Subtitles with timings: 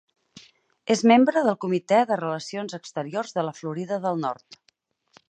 [0.95, 4.63] És membre del Comitè de Relacions Exteriors de la Florida del Nord.